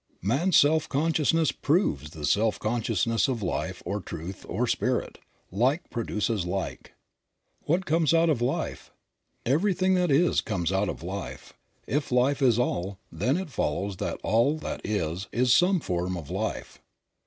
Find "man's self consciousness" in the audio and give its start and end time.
0.23-1.51